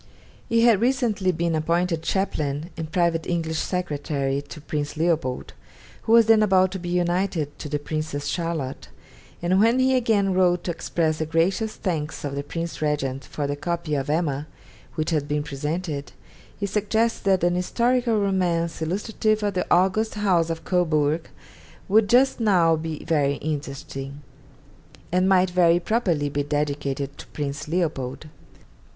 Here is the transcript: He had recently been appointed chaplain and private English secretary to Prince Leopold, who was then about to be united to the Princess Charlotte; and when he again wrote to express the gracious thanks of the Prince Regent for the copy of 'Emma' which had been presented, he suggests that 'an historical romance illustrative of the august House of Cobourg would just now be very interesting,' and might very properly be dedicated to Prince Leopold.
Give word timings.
He 0.49 0.61
had 0.61 0.81
recently 0.81 1.31
been 1.31 1.53
appointed 1.53 2.01
chaplain 2.01 2.71
and 2.75 2.91
private 2.91 3.27
English 3.27 3.59
secretary 3.59 4.41
to 4.41 4.59
Prince 4.59 4.97
Leopold, 4.97 5.53
who 6.01 6.13
was 6.13 6.25
then 6.25 6.41
about 6.41 6.71
to 6.71 6.79
be 6.79 6.89
united 6.89 7.55
to 7.59 7.69
the 7.69 7.77
Princess 7.77 8.25
Charlotte; 8.25 8.87
and 9.43 9.59
when 9.59 9.77
he 9.77 9.95
again 9.95 10.33
wrote 10.33 10.63
to 10.63 10.71
express 10.71 11.19
the 11.19 11.27
gracious 11.27 11.75
thanks 11.75 12.23
of 12.23 12.33
the 12.33 12.41
Prince 12.41 12.81
Regent 12.81 13.25
for 13.25 13.45
the 13.45 13.55
copy 13.55 13.93
of 13.93 14.09
'Emma' 14.09 14.47
which 14.95 15.11
had 15.11 15.27
been 15.27 15.43
presented, 15.43 16.13
he 16.59 16.65
suggests 16.65 17.19
that 17.19 17.43
'an 17.43 17.53
historical 17.53 18.19
romance 18.19 18.81
illustrative 18.81 19.43
of 19.43 19.53
the 19.53 19.67
august 19.69 20.15
House 20.15 20.49
of 20.49 20.65
Cobourg 20.65 21.29
would 21.87 22.09
just 22.09 22.39
now 22.39 22.75
be 22.75 23.05
very 23.05 23.35
interesting,' 23.35 24.21
and 25.11 25.29
might 25.29 25.51
very 25.51 25.79
properly 25.79 26.27
be 26.27 26.41
dedicated 26.41 27.19
to 27.19 27.27
Prince 27.27 27.67
Leopold. 27.67 28.25